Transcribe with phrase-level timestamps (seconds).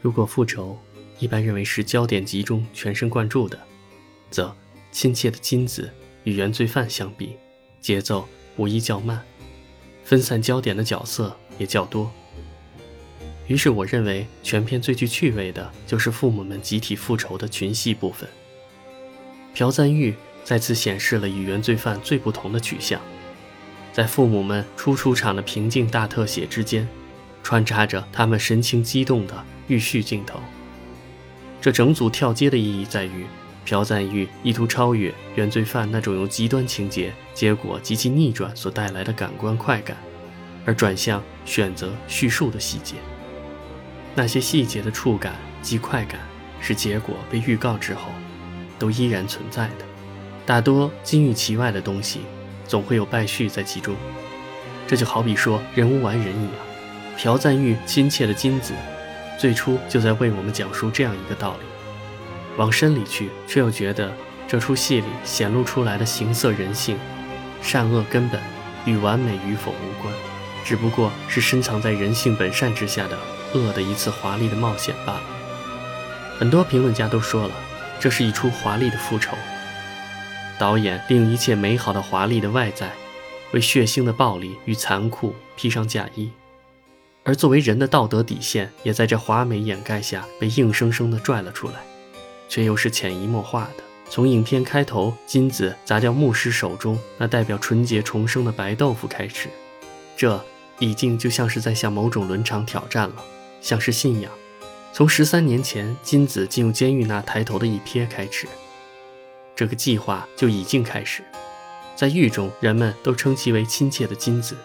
[0.00, 0.78] 如果复仇
[1.18, 3.58] 一般认为是焦点集中、全神贯注的，
[4.30, 4.54] 则
[4.90, 5.90] 亲切的金子
[6.24, 7.36] 与原罪犯相比，
[7.80, 9.22] 节奏无疑较慢，
[10.02, 12.10] 分散焦点的角色也较多。
[13.46, 18.28] 于是我认为，全片最具趣味的就是父母们集体复仇的群戏部分。
[19.52, 20.14] 朴赞玉
[20.44, 23.00] 再次显示了与原罪犯最不同的取向，
[23.92, 26.88] 在父母们初出场的平静大特写之间，
[27.42, 30.40] 穿插着他们神情激动的预叙镜头。
[31.60, 33.26] 这整组跳接的意义在于，
[33.64, 39.96] 朴赞玉意图超越原罪犯那种由极端情节结果及其逆转所带来的感官快感，
[40.64, 42.96] 而转向选择叙述的细节。
[44.14, 46.20] 那些细节的触感及快感，
[46.60, 48.10] 是结果被预告之后。
[48.78, 49.84] 都依然存在的，
[50.46, 52.20] 大多金玉其外的东西，
[52.66, 53.94] 总会有败絮在其中。
[54.86, 56.54] 这就好比说人无完人一样，
[57.22, 58.72] 朴赞玉亲切的金子，
[59.38, 61.66] 最初就在为我们讲述这样一个道理。
[62.56, 64.10] 往深里去，却又觉得
[64.48, 66.98] 这出戏里显露出来的形色人性，
[67.60, 68.40] 善恶根本
[68.86, 70.14] 与完美与否无关，
[70.64, 73.18] 只不过是深藏在人性本善之下的
[73.52, 75.22] 恶的一次华丽的冒险罢了。
[76.38, 77.54] 很多评论家都说了。
[78.00, 79.36] 这是一出华丽的复仇。
[80.58, 82.90] 导演利用一切美好的、华丽的外在，
[83.52, 86.30] 为血腥的暴力与残酷披上嫁衣，
[87.30, 91.74] 而作为人的道德底线，也在这华美掩盖下被硬生生地拽了出来，
[92.48, 93.84] 却又是潜移默化的。
[94.08, 99.48] 从影片开头，金子砸掉牧师手中那代表纯洁重生的白豆腐开始，
[100.16, 100.44] 这
[100.80, 103.24] 已经就像是在向某种伦常挑战了，
[103.60, 104.32] 像是信仰。
[104.92, 108.48] 从十三年前金子进入监狱那抬头的一瞥开始，
[109.54, 111.22] 这个计划就已经开始。
[111.94, 114.56] 在狱中，人们都称其为亲切的金子，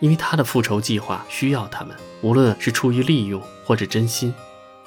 [0.00, 4.32] 因为他的复仇计划需要他们，无论是出于利用或者真心，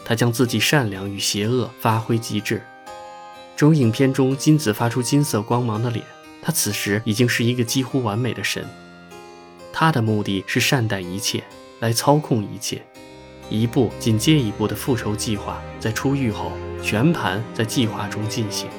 [0.06, 2.62] 他将自己善良与邪恶发挥极致。
[3.56, 6.06] 正如影片中金子发出金色光芒的脸，
[6.42, 8.66] 他此时已经是一个几乎完美的神。
[9.74, 11.44] 他的目的是善待一切，
[11.80, 12.82] 来操控一切。
[13.50, 18.70] 一步紧接一步的复仇计划，在出狱后全盘在计划中进行。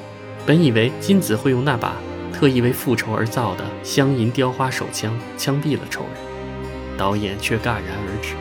[0.47, 1.95] 本以为金子会用那把
[2.43, 8.35] 特意为复仇而造的镶银雕花手枪枪毙了仇人，导演却戛然而止。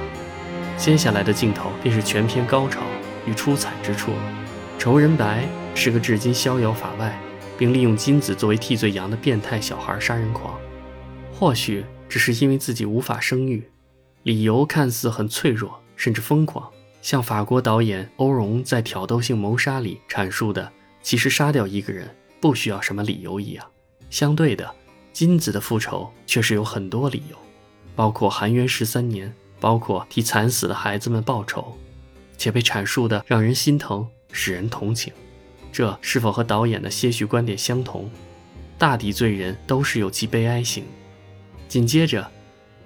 [0.76, 2.82] 接下来的镜头便是全片高潮
[3.28, 4.18] 与出彩之处了。
[4.80, 7.16] 仇人白是个至今逍遥法外，
[7.60, 10.60] 并利用金子作为替罪羊的变态小孩杀人狂。
[11.32, 13.70] 或许只是因为自己无法生育，
[14.24, 15.80] 理由看似很脆弱。
[15.96, 16.68] 甚至疯狂，
[17.04, 20.72] 像法国导演欧容在《挑逗性谋杀》里阐述的，
[21.04, 22.10] 其实杀掉一个人
[22.40, 23.64] 不需要什么理由一样。
[24.12, 24.70] 相对的，
[25.12, 27.38] 金子的复仇却是有很多理由，
[27.96, 31.76] 包括含冤十三年，包括替惨死的孩子们报仇，
[32.38, 35.12] 且被阐述的让人心疼，使人同情。
[35.72, 38.12] 这是否和导演的些许观点相同？
[38.78, 40.84] 大抵罪人都是有其悲哀性。
[41.68, 42.30] 紧接着，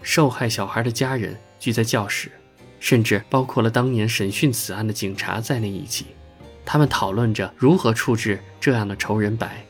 [0.03, 2.31] 受害小孩的家人聚在教室。
[2.77, 6.05] 甚至包括了当年审讯此案的警察在内一起，
[6.63, 9.65] 他们讨论着如何处置这样的仇人白。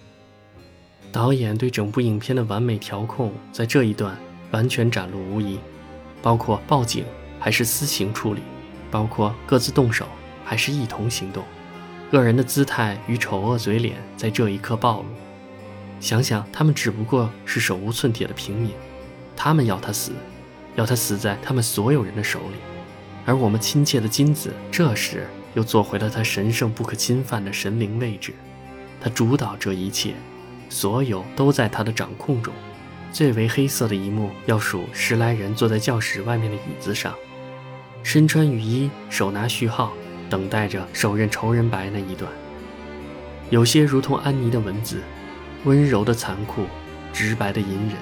[1.16, 4.18] 导演对整部影片的完美调控在这一段
[4.52, 5.58] 完全展露无遗，
[6.22, 7.06] 包括报警
[7.40, 8.42] 还是私刑处理，
[8.92, 10.06] 包括各自动手
[10.44, 11.42] 还是一同行动，
[12.12, 15.06] 个人的姿态与丑恶嘴脸在这一刻暴露。
[16.02, 18.72] 想想他们只不过是手无寸铁的平民，
[19.38, 20.12] 他们要他死，
[20.76, 22.58] 要他死在他们所有人的手里。
[23.26, 28.34] 而我们亲切的金子，这时又坐回了他神圣不可侵犯的神灵位置，
[29.00, 30.14] 他主导这一切，
[30.70, 32.54] 所有都在他的掌控中。
[33.12, 37.16] 最为黑色的一幕，要数十来人坐在教室外面的椅子上，
[38.04, 39.94] 身穿雨衣，手拿序号，
[40.30, 42.30] 等待着手刃仇人白那一段。
[43.50, 45.02] 有些如同安妮的文字，
[45.64, 46.66] 温柔的残酷，
[47.14, 47.96] 直白的隐忍。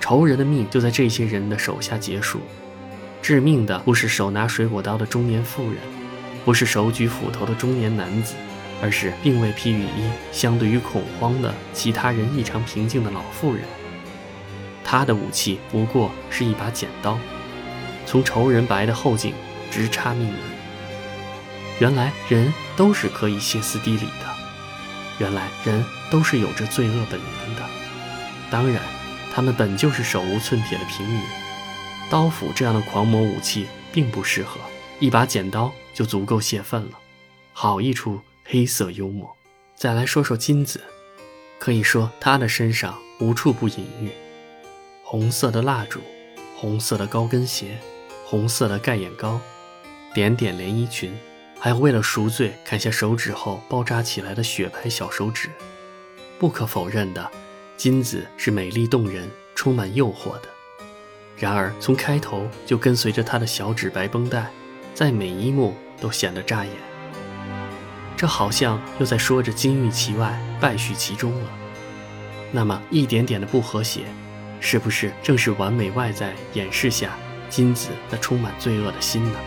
[0.00, 2.40] 仇人的命就在这些人的手下结束。
[3.20, 5.76] 致命的不是手拿水果刀的中年妇人，
[6.44, 8.34] 不是手举斧头的中年男子，
[8.80, 13.64] 而是并未披雨衣、相对于恐慌的其他人异常平静的老妇人。
[14.84, 17.18] 他的武器不过是一把剪刀，
[18.06, 19.34] 从仇人白的后颈
[19.70, 20.36] 直插命门。
[21.80, 24.26] 原来人都是可以歇斯底里的，
[25.18, 27.62] 原来人都是有着罪恶本能的。
[28.50, 28.82] 当然，
[29.34, 31.20] 他们本就是手无寸铁的平民。
[32.10, 34.58] 刀斧这样的狂魔武器并不适合，
[34.98, 36.92] 一把剪刀就足够泄愤了。
[37.52, 39.36] 好一出黑色幽默。
[39.76, 40.80] 再来说说金子，
[41.58, 44.10] 可以说他的身上无处不隐喻：
[45.04, 46.00] 红色的蜡烛，
[46.56, 47.76] 红色的高跟鞋，
[48.24, 49.38] 红色的盖眼膏，
[50.14, 51.14] 点点连衣裙，
[51.60, 55.50] 还有为了赎罪砍下手指后包扎起来的雪白小手指。
[56.38, 57.30] 不可否认的，
[57.76, 60.48] 金子是美丽动人、充满诱惑的。
[61.36, 64.50] 然而从开头就跟随着她的小指白绷带，
[64.94, 66.72] 在每一幕都显得扎眼。
[68.18, 71.48] 这好像又在说着金玉其外，败絮其中了。
[72.50, 74.06] 那么一点点的不和谐，
[74.58, 77.16] 是不是正是完美外在掩饰下
[77.48, 79.38] 金子那充满罪恶的心呢？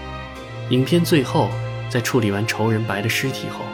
[0.69, 1.50] 影片最后，
[1.89, 3.65] 在处理完仇人白的尸体后，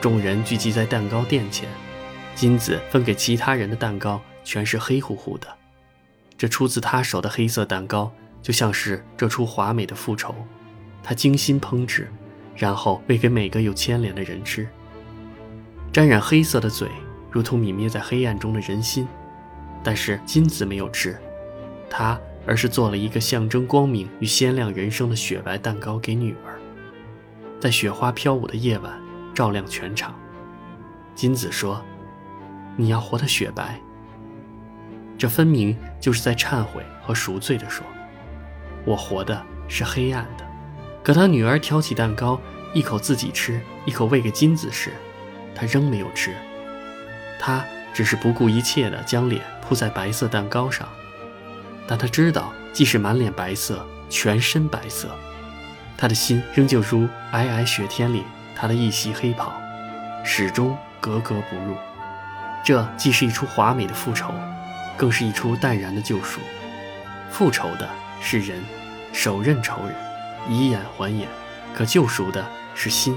[0.00, 1.68] 众人聚集在蛋糕店前，
[2.34, 5.46] 金子分给其他人的蛋糕全是黑乎乎的。
[6.38, 8.10] 这出自他手的黑色蛋糕，
[8.40, 10.34] 就像是这出华美的复仇，
[11.02, 12.10] 他精心烹制，
[12.58, 14.68] 然后喂给每个有牵连的人吃。
[15.90, 16.86] 沾染黑色的嘴。
[17.30, 19.06] 如同泯灭在黑暗中的人心，
[19.84, 21.14] 但是金子没有吃，
[21.90, 26.58] 他而是做了一个象征光明与鲜亮人生的雪白蛋糕给女儿，
[27.60, 28.98] 在雪花飘舞的夜晚
[29.34, 30.18] 照亮全场。
[31.14, 31.84] 金子说
[32.76, 33.78] ：“你要活得雪白。”
[35.18, 37.84] 这分明就是在忏悔和赎罪的说
[38.86, 40.47] ：“我活的是黑暗的。”
[41.08, 42.38] 可他女儿挑起蛋糕，
[42.74, 44.92] 一口自己吃，一口喂给金子时，
[45.54, 46.36] 他仍没有吃。
[47.40, 47.64] 他
[47.94, 50.86] 只是不顾一切地将脸铺在白色蛋糕上，
[51.86, 55.08] 但他知道，即使满脸白色，全身白色，
[55.96, 58.22] 他的心仍旧如皑皑雪天里
[58.54, 59.50] 他的一袭黑袍，
[60.22, 61.74] 始终格格不入。
[62.62, 64.34] 这既是一出华美的复仇，
[64.94, 66.38] 更是一出淡然的救赎。
[67.30, 67.88] 复仇的
[68.20, 68.62] 是人，
[69.14, 69.94] 手刃仇人，
[70.48, 71.26] 以眼还眼；
[71.74, 73.16] 可救赎的是心，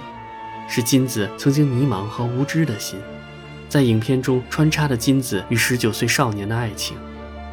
[0.68, 3.00] 是金子曾经迷茫和无知的心。
[3.68, 6.98] 在影片中穿插的金子与十九岁少年的爱情，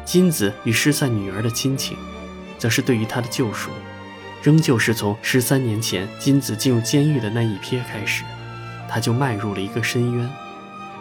[0.03, 1.97] 金子与失散女儿的亲情，
[2.57, 3.69] 则是对于他的救赎，
[4.43, 8.23] 仍旧是从十三年前金子进入监狱的那一瞥开始，
[8.89, 10.29] 他就迈入了一个深渊，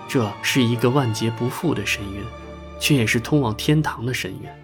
[0.09, 2.23] 这是一个万劫不复的深渊，
[2.79, 4.55] 却也是通往天堂的深渊。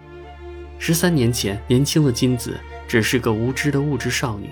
[0.79, 2.57] 十三年前，年轻的金子
[2.87, 4.49] 只是个无知的物质少女，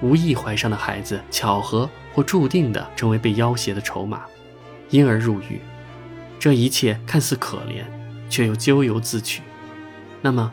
[0.00, 4.22] 无意怀上的孩子，巧合或注定的成为被要挟的筹码。
[4.90, 5.60] 因而入狱，
[6.38, 7.84] 这一切看似可怜，
[8.30, 9.42] 却又咎由自取。
[10.22, 10.52] 那么，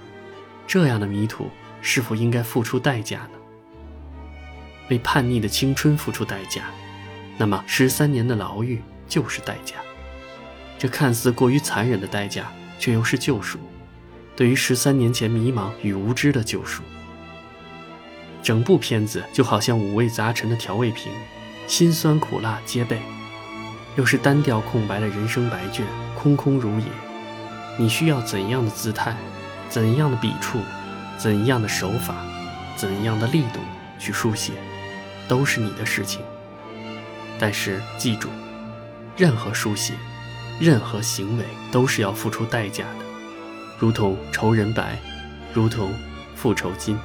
[0.65, 1.49] 这样的迷途
[1.81, 3.39] 是否应该付出代价呢？
[4.89, 6.63] 为叛逆的青春付出代价，
[7.37, 9.75] 那么十三年的牢狱就是代价。
[10.79, 13.59] 这看似过于残忍的代价，却又是救赎，
[14.35, 16.81] 对于十三年前迷茫与无知的救赎。
[18.43, 21.09] 整部片子就好像五味杂陈的调味瓶，
[21.65, 22.99] 辛酸苦辣皆备。
[23.95, 26.85] 又是单调空白的人生白卷，空空如也。
[27.79, 29.15] 你需要怎样的姿态，
[29.69, 30.59] 怎样的笔触，
[31.17, 32.15] 怎样的手法，
[32.75, 33.59] 怎样的力度
[33.97, 34.51] 去书写，
[35.27, 36.21] 都是你的事情。
[37.39, 38.27] 但是记住，
[39.15, 39.93] 任何书写，
[40.59, 43.05] 任何行为都是要付出代价的，
[43.79, 44.99] 如同仇人白，
[45.53, 45.93] 如同
[46.35, 46.97] 复仇金。